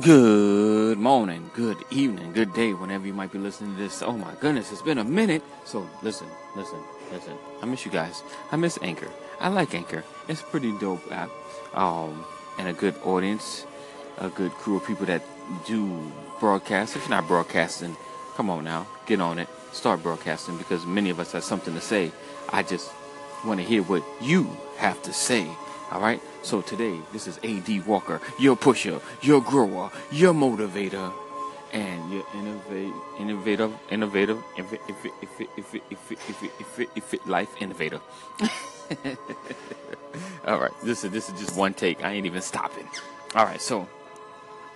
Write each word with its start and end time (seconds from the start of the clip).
Good 0.00 0.98
morning, 0.98 1.50
good 1.52 1.76
evening, 1.90 2.32
good 2.32 2.54
day, 2.54 2.72
whenever 2.72 3.06
you 3.06 3.12
might 3.12 3.32
be 3.32 3.38
listening 3.38 3.76
to 3.76 3.82
this. 3.82 4.02
Oh 4.02 4.12
my 4.12 4.32
goodness, 4.40 4.72
it's 4.72 4.80
been 4.80 4.96
a 4.96 5.04
minute. 5.04 5.42
So 5.66 5.86
listen, 6.02 6.26
listen, 6.56 6.78
listen. 7.12 7.34
I 7.60 7.66
miss 7.66 7.84
you 7.84 7.90
guys. 7.90 8.22
I 8.50 8.56
miss 8.56 8.78
Anchor. 8.80 9.10
I 9.40 9.48
like 9.48 9.74
Anchor. 9.74 10.02
It's 10.26 10.40
a 10.40 10.44
pretty 10.44 10.72
dope 10.78 11.02
app. 11.12 11.28
Um, 11.74 12.24
and 12.58 12.68
a 12.68 12.72
good 12.72 12.94
audience, 13.04 13.66
a 14.16 14.30
good 14.30 14.52
crew 14.52 14.76
of 14.76 14.86
people 14.86 15.04
that 15.04 15.22
do 15.66 16.10
broadcast. 16.38 16.96
If 16.96 17.02
you're 17.02 17.10
not 17.10 17.28
broadcasting, 17.28 17.94
come 18.36 18.48
on 18.48 18.64
now, 18.64 18.86
get 19.04 19.20
on 19.20 19.38
it. 19.38 19.48
Start 19.72 20.02
broadcasting 20.02 20.56
because 20.56 20.86
many 20.86 21.10
of 21.10 21.20
us 21.20 21.32
have 21.32 21.44
something 21.44 21.74
to 21.74 21.80
say. 21.80 22.10
I 22.48 22.62
just 22.62 22.90
want 23.44 23.60
to 23.60 23.66
hear 23.66 23.82
what 23.82 24.02
you 24.22 24.48
have 24.78 25.02
to 25.02 25.12
say. 25.12 25.46
All 25.90 26.00
right. 26.00 26.20
So 26.42 26.62
today, 26.62 27.00
this 27.12 27.26
is 27.26 27.38
AD 27.42 27.86
Walker, 27.86 28.20
your 28.38 28.56
pusher, 28.56 29.00
your 29.22 29.40
grower, 29.40 29.90
your 30.12 30.32
motivator, 30.32 31.12
and 31.72 32.12
your 32.12 32.24
innovate, 32.34 32.92
innovative, 33.18 33.72
innovative, 33.90 34.42
if 34.56 34.72
it, 34.72 34.80
if 34.88 35.04
it, 35.04 35.12
if 35.22 35.40
it, 35.40 35.48
if 35.56 35.74
it, 35.74 35.82
if 35.90 36.12
it, 36.12 36.18
if 36.28 36.42
it, 36.42 36.50
if 36.60 36.78
it, 36.78 36.90
if 36.94 37.14
it 37.14 37.26
life 37.26 37.50
innovator. 37.60 38.00
All 40.46 40.60
right. 40.60 40.72
This 40.84 41.04
is 41.04 41.10
this 41.10 41.28
is 41.28 41.38
just 41.40 41.56
one 41.56 41.74
take. 41.74 42.04
I 42.04 42.12
ain't 42.12 42.26
even 42.26 42.42
stopping. 42.42 42.88
All 43.34 43.44
right. 43.44 43.60
So, 43.60 43.88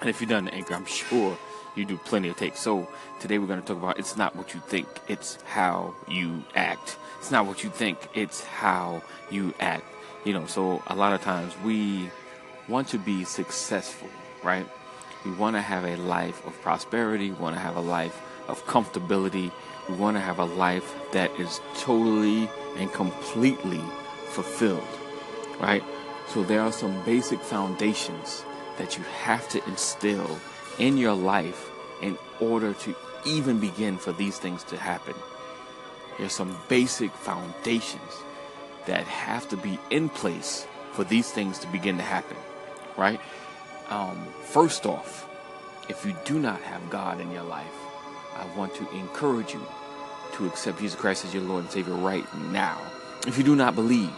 and 0.00 0.10
if 0.10 0.20
you've 0.20 0.30
done 0.30 0.44
the 0.44 0.54
anchor, 0.54 0.74
I'm 0.74 0.86
sure 0.86 1.38
you 1.74 1.84
do 1.84 1.96
plenty 1.96 2.28
of 2.28 2.36
takes. 2.36 2.60
So 2.60 2.88
today 3.20 3.38
we're 3.38 3.46
going 3.46 3.60
to 3.60 3.66
talk 3.66 3.78
about 3.78 3.98
it's 3.98 4.16
not 4.16 4.36
what 4.36 4.52
you 4.52 4.60
think, 4.60 4.88
it's 5.08 5.38
how 5.46 5.94
you 6.06 6.42
act. 6.54 6.96
It's 7.18 7.30
not 7.30 7.46
what 7.46 7.64
you 7.64 7.70
think, 7.70 7.98
it's 8.14 8.44
how 8.44 9.02
you 9.30 9.54
act. 9.58 9.84
You 10.28 10.34
know, 10.34 10.44
so 10.44 10.82
a 10.88 10.94
lot 10.94 11.14
of 11.14 11.22
times 11.22 11.54
we 11.64 12.10
want 12.68 12.88
to 12.88 12.98
be 12.98 13.24
successful, 13.24 14.10
right? 14.42 14.68
We 15.24 15.30
want 15.30 15.56
to 15.56 15.62
have 15.62 15.86
a 15.86 15.96
life 15.96 16.44
of 16.46 16.52
prosperity, 16.60 17.30
we 17.30 17.36
want 17.38 17.56
to 17.56 17.60
have 17.60 17.76
a 17.76 17.80
life 17.80 18.20
of 18.46 18.62
comfortability, 18.66 19.50
we 19.88 19.94
want 19.94 20.18
to 20.18 20.20
have 20.20 20.38
a 20.38 20.44
life 20.44 20.94
that 21.12 21.30
is 21.40 21.62
totally 21.78 22.50
and 22.76 22.92
completely 22.92 23.80
fulfilled, 24.26 24.86
right? 25.60 25.82
So 26.26 26.42
there 26.42 26.60
are 26.60 26.72
some 26.72 27.02
basic 27.04 27.40
foundations 27.40 28.44
that 28.76 28.98
you 28.98 29.04
have 29.22 29.48
to 29.48 29.64
instill 29.66 30.38
in 30.78 30.98
your 30.98 31.14
life 31.14 31.70
in 32.02 32.18
order 32.38 32.74
to 32.74 32.94
even 33.24 33.60
begin 33.60 33.96
for 33.96 34.12
these 34.12 34.38
things 34.38 34.62
to 34.64 34.76
happen. 34.76 35.14
There's 36.18 36.34
some 36.34 36.54
basic 36.68 37.12
foundations 37.12 38.12
that 38.88 39.06
have 39.06 39.48
to 39.50 39.56
be 39.56 39.78
in 39.90 40.08
place 40.08 40.66
for 40.92 41.04
these 41.04 41.30
things 41.30 41.58
to 41.60 41.66
begin 41.68 41.96
to 41.98 42.02
happen, 42.02 42.36
right? 42.96 43.20
Um, 43.90 44.26
first 44.42 44.86
off, 44.86 45.28
if 45.88 46.04
you 46.04 46.14
do 46.24 46.38
not 46.38 46.60
have 46.62 46.90
God 46.90 47.20
in 47.20 47.30
your 47.30 47.44
life, 47.44 47.66
I 48.34 48.46
want 48.56 48.74
to 48.76 48.90
encourage 48.90 49.54
you 49.54 49.62
to 50.32 50.46
accept 50.46 50.80
Jesus 50.80 50.98
Christ 50.98 51.24
as 51.24 51.34
your 51.34 51.42
Lord 51.42 51.64
and 51.64 51.72
Savior 51.72 51.94
right 51.94 52.24
now. 52.50 52.80
If 53.26 53.36
you 53.38 53.44
do 53.44 53.54
not 53.54 53.74
believe, 53.74 54.10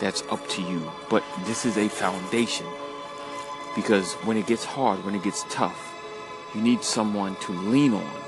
that's 0.00 0.22
up 0.30 0.46
to 0.48 0.62
you. 0.62 0.90
But 1.08 1.24
this 1.44 1.64
is 1.64 1.78
a 1.78 1.88
foundation 1.88 2.66
because 3.74 4.14
when 4.24 4.36
it 4.36 4.46
gets 4.46 4.64
hard, 4.64 5.04
when 5.04 5.14
it 5.14 5.22
gets 5.22 5.44
tough, 5.50 5.94
you 6.54 6.60
need 6.60 6.82
someone 6.82 7.36
to 7.36 7.52
lean 7.52 7.94
on 7.94 8.22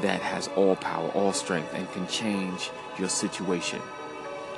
that 0.00 0.20
has 0.20 0.48
all 0.56 0.76
power, 0.76 1.08
all 1.10 1.32
strength, 1.32 1.72
and 1.74 1.90
can 1.92 2.06
change 2.06 2.70
your 2.98 3.08
situation. 3.08 3.80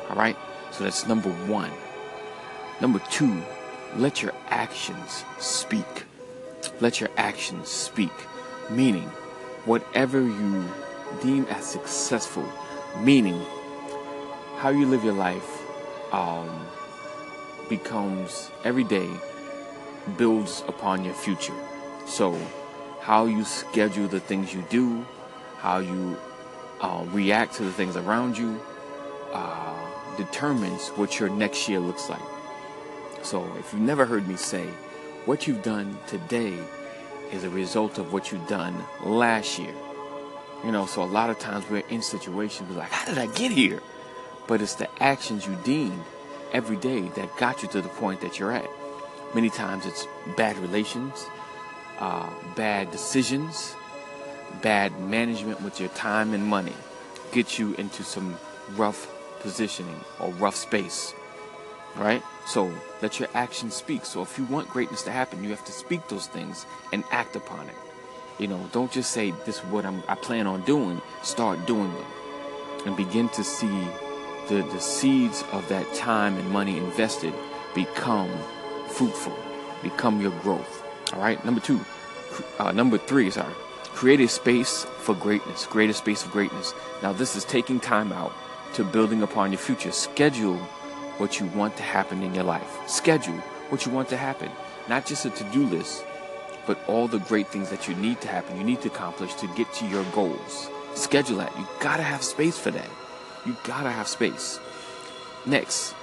All 0.08 0.16
right? 0.16 0.36
So 0.70 0.84
that's 0.84 1.06
number 1.06 1.30
one. 1.46 1.70
Number 2.80 3.00
two, 3.10 3.42
let 3.96 4.22
your 4.22 4.32
actions 4.48 5.24
speak. 5.38 6.04
Let 6.80 7.00
your 7.00 7.10
actions 7.16 7.68
speak. 7.68 8.12
Meaning, 8.70 9.08
whatever 9.64 10.20
you 10.20 10.68
deem 11.22 11.44
as 11.46 11.64
successful, 11.64 12.48
meaning 13.00 13.40
how 14.56 14.70
you 14.70 14.86
live 14.86 15.04
your 15.04 15.14
life 15.14 15.62
um, 16.12 16.66
becomes 17.68 18.50
every 18.64 18.84
day 18.84 19.08
builds 20.16 20.62
upon 20.68 21.04
your 21.04 21.14
future. 21.14 21.54
So, 22.06 22.38
how 23.00 23.26
you 23.26 23.44
schedule 23.44 24.08
the 24.08 24.20
things 24.20 24.52
you 24.52 24.64
do, 24.68 25.04
how 25.58 25.78
you 25.78 26.16
uh, 26.80 27.04
react 27.12 27.54
to 27.54 27.64
the 27.64 27.72
things 27.72 27.96
around 27.96 28.36
you, 28.36 28.60
uh, 29.32 29.74
determines 30.16 30.88
what 30.90 31.18
your 31.18 31.28
next 31.28 31.68
year 31.68 31.80
looks 31.80 32.08
like. 32.08 32.22
So 33.22 33.44
if 33.58 33.72
you've 33.72 33.82
never 33.82 34.06
heard 34.06 34.28
me 34.28 34.36
say, 34.36 34.66
what 35.24 35.46
you've 35.46 35.62
done 35.62 35.98
today 36.06 36.58
is 37.32 37.44
a 37.44 37.50
result 37.50 37.98
of 37.98 38.12
what 38.12 38.30
you've 38.30 38.46
done 38.46 38.76
last 39.02 39.58
year. 39.58 39.74
You 40.64 40.72
know, 40.72 40.86
so 40.86 41.02
a 41.02 41.04
lot 41.04 41.30
of 41.30 41.38
times 41.38 41.64
we're 41.68 41.86
in 41.88 42.02
situations 42.02 42.70
we're 42.70 42.76
like, 42.76 42.90
how 42.90 43.06
did 43.06 43.18
I 43.18 43.26
get 43.34 43.50
here? 43.50 43.82
But 44.46 44.60
it's 44.60 44.74
the 44.74 44.88
actions 45.02 45.46
you 45.46 45.56
deemed 45.64 46.04
every 46.52 46.76
day 46.76 47.00
that 47.00 47.36
got 47.36 47.62
you 47.62 47.68
to 47.70 47.80
the 47.80 47.88
point 47.88 48.20
that 48.20 48.38
you're 48.38 48.52
at. 48.52 48.68
Many 49.34 49.50
times 49.50 49.86
it's 49.86 50.06
bad 50.36 50.56
relations, 50.58 51.26
uh, 51.98 52.28
bad 52.54 52.90
decisions, 52.90 53.74
bad 54.62 54.98
management 55.00 55.62
with 55.62 55.80
your 55.80 55.88
time 55.90 56.34
and 56.34 56.44
money 56.46 56.74
get 57.32 57.58
you 57.58 57.74
into 57.74 58.04
some 58.04 58.36
rough 58.76 59.10
positioning 59.44 60.00
or 60.18 60.30
rough 60.42 60.56
space. 60.56 61.14
Right? 61.96 62.22
So 62.46 62.72
let 63.02 63.20
your 63.20 63.28
actions 63.34 63.74
speak. 63.74 64.04
So 64.04 64.20
if 64.22 64.36
you 64.36 64.44
want 64.46 64.68
greatness 64.68 65.02
to 65.04 65.12
happen, 65.12 65.44
you 65.44 65.50
have 65.50 65.64
to 65.66 65.72
speak 65.72 66.08
those 66.08 66.26
things 66.26 66.66
and 66.92 67.04
act 67.12 67.36
upon 67.36 67.68
it. 67.68 67.76
You 68.38 68.48
know, 68.48 68.68
don't 68.72 68.90
just 68.90 69.12
say 69.12 69.30
this 69.46 69.58
is 69.58 69.64
what 69.66 69.86
I'm, 69.86 70.02
I 70.08 70.16
plan 70.16 70.48
on 70.48 70.62
doing. 70.62 71.00
Start 71.22 71.64
doing 71.68 71.92
them, 71.94 72.06
and 72.84 72.96
begin 72.96 73.28
to 73.28 73.44
see 73.44 73.78
the 74.48 74.62
the 74.72 74.80
seeds 74.80 75.44
of 75.52 75.68
that 75.68 75.86
time 75.94 76.36
and 76.36 76.50
money 76.50 76.76
invested 76.76 77.32
become 77.74 78.30
fruitful, 78.88 79.36
become 79.82 80.20
your 80.20 80.32
growth. 80.40 80.82
All 81.12 81.20
right. 81.20 81.42
Number 81.44 81.60
two, 81.60 81.80
uh, 82.58 82.72
number 82.72 82.98
three, 82.98 83.30
sorry, 83.30 83.54
create 83.94 84.20
a 84.20 84.26
space 84.26 84.84
for 84.98 85.14
greatness. 85.14 85.64
Create 85.66 85.90
a 85.90 85.94
space 85.94 86.24
for 86.24 86.30
greatness. 86.30 86.74
Now 87.04 87.12
this 87.12 87.36
is 87.36 87.44
taking 87.44 87.78
time 87.78 88.12
out 88.12 88.32
to 88.74 88.84
building 88.84 89.22
upon 89.22 89.52
your 89.52 89.58
future. 89.58 89.92
Schedule 89.92 90.58
what 91.18 91.38
you 91.40 91.46
want 91.46 91.76
to 91.76 91.82
happen 91.82 92.22
in 92.22 92.34
your 92.34 92.44
life. 92.44 92.78
Schedule 92.86 93.38
what 93.68 93.86
you 93.86 93.92
want 93.92 94.08
to 94.08 94.16
happen. 94.16 94.50
Not 94.88 95.06
just 95.06 95.24
a 95.24 95.30
to 95.30 95.44
do 95.44 95.64
list, 95.64 96.04
but 96.66 96.78
all 96.88 97.08
the 97.08 97.18
great 97.20 97.48
things 97.48 97.70
that 97.70 97.88
you 97.88 97.94
need 97.96 98.20
to 98.20 98.28
happen, 98.28 98.56
you 98.56 98.64
need 98.64 98.80
to 98.82 98.88
accomplish 98.88 99.34
to 99.34 99.46
get 99.54 99.72
to 99.74 99.86
your 99.86 100.04
goals. 100.12 100.68
Schedule 100.94 101.38
that. 101.38 101.56
You 101.58 101.66
gotta 101.80 102.02
have 102.02 102.22
space 102.22 102.58
for 102.58 102.70
that. 102.70 102.90
You 103.46 103.56
gotta 103.64 103.90
have 103.90 104.08
space. 104.08 104.58
Next, 105.46 105.94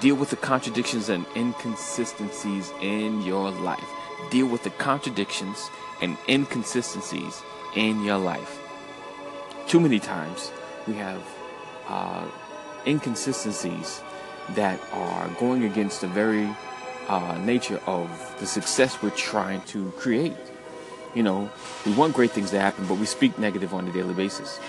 deal 0.00 0.16
with 0.16 0.30
the 0.30 0.36
contradictions 0.36 1.08
and 1.08 1.24
inconsistencies 1.36 2.72
in 2.80 3.22
your 3.22 3.50
life. 3.50 3.88
Deal 4.30 4.46
with 4.46 4.62
the 4.64 4.70
contradictions 4.70 5.70
and 6.02 6.16
inconsistencies 6.28 7.42
in 7.74 8.02
your 8.04 8.18
life. 8.18 8.58
Too 9.68 9.80
many 9.80 10.00
times 10.00 10.50
we 10.86 10.94
have 10.94 11.22
uh, 11.90 12.24
inconsistencies 12.86 14.00
that 14.50 14.80
are 14.92 15.28
going 15.38 15.64
against 15.64 16.00
the 16.00 16.08
very 16.08 16.48
uh, 17.08 17.36
nature 17.38 17.80
of 17.86 18.08
the 18.38 18.46
success 18.46 19.02
we're 19.02 19.10
trying 19.10 19.60
to 19.62 19.90
create. 19.92 20.36
You 21.14 21.24
know, 21.24 21.50
we 21.84 21.92
want 21.94 22.14
great 22.14 22.30
things 22.30 22.50
to 22.50 22.60
happen, 22.60 22.86
but 22.86 22.94
we 22.94 23.06
speak 23.06 23.38
negative 23.38 23.74
on 23.74 23.86
a 23.88 23.92
daily 23.92 24.14
basis. 24.14 24.60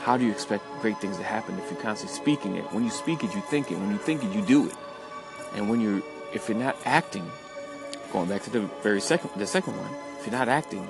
How 0.00 0.16
do 0.16 0.24
you 0.24 0.30
expect 0.30 0.64
great 0.80 0.98
things 0.98 1.16
to 1.16 1.22
happen 1.22 1.58
if 1.58 1.70
you're 1.70 1.80
constantly 1.80 2.16
speaking 2.16 2.56
it? 2.56 2.64
When 2.72 2.84
you 2.84 2.90
speak 2.90 3.24
it, 3.24 3.34
you 3.34 3.40
think 3.42 3.70
it. 3.70 3.78
When 3.78 3.90
you 3.90 3.98
think 3.98 4.22
it, 4.22 4.32
you 4.32 4.42
do 4.42 4.66
it. 4.66 4.76
And 5.54 5.68
when 5.68 5.80
you're, 5.80 6.02
if 6.34 6.48
you're 6.48 6.58
not 6.58 6.76
acting, 6.84 7.30
going 8.12 8.28
back 8.28 8.42
to 8.42 8.50
the 8.50 8.60
very 8.82 9.00
second, 9.00 9.30
the 9.36 9.46
second 9.46 9.76
one, 9.76 9.90
if 10.18 10.26
you're 10.26 10.38
not 10.38 10.48
acting, 10.48 10.88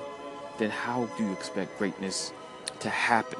then 0.57 0.69
how 0.69 1.05
do 1.17 1.25
you 1.25 1.31
expect 1.31 1.77
greatness 1.77 2.33
to 2.79 2.89
happen? 2.89 3.39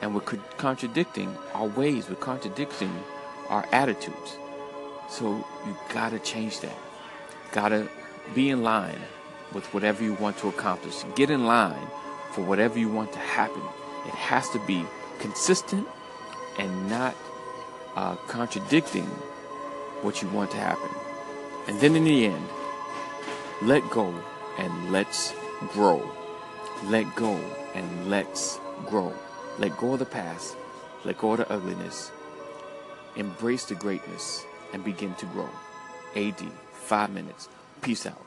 And 0.00 0.14
we're 0.14 0.20
contradicting 0.20 1.36
our 1.54 1.66
ways, 1.66 2.08
we're 2.08 2.16
contradicting 2.16 2.92
our 3.48 3.66
attitudes. 3.72 4.38
So 5.08 5.44
you 5.66 5.76
gotta 5.92 6.18
change 6.18 6.60
that. 6.60 6.76
Gotta 7.52 7.88
be 8.34 8.50
in 8.50 8.62
line 8.62 9.00
with 9.52 9.72
whatever 9.72 10.02
you 10.02 10.14
want 10.14 10.36
to 10.38 10.48
accomplish. 10.48 11.04
Get 11.14 11.30
in 11.30 11.46
line 11.46 11.86
for 12.32 12.42
whatever 12.42 12.78
you 12.78 12.88
want 12.88 13.12
to 13.12 13.18
happen. 13.18 13.62
It 14.06 14.14
has 14.14 14.50
to 14.50 14.58
be 14.66 14.84
consistent 15.18 15.88
and 16.58 16.90
not 16.90 17.14
uh, 17.94 18.16
contradicting 18.28 19.06
what 20.02 20.22
you 20.22 20.28
want 20.28 20.50
to 20.50 20.58
happen. 20.58 20.90
And 21.68 21.80
then 21.80 21.96
in 21.96 22.04
the 22.04 22.26
end, 22.26 22.46
let 23.62 23.88
go 23.90 24.14
and 24.58 24.92
let's 24.92 25.34
grow. 25.72 26.08
Let 26.84 27.14
go 27.16 27.34
and 27.74 28.10
let's 28.10 28.60
grow. 28.86 29.12
Let 29.58 29.76
go 29.78 29.94
of 29.94 30.00
the 30.00 30.04
past. 30.04 30.56
Let 31.04 31.18
go 31.18 31.32
of 31.32 31.38
the 31.38 31.50
ugliness. 31.50 32.10
Embrace 33.16 33.64
the 33.64 33.74
greatness 33.74 34.44
and 34.72 34.84
begin 34.84 35.14
to 35.14 35.26
grow. 35.26 35.48
AD, 36.14 36.40
five 36.72 37.10
minutes. 37.10 37.48
Peace 37.80 38.04
out. 38.06 38.25